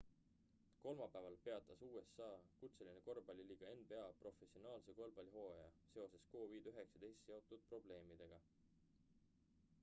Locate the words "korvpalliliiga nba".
3.09-4.01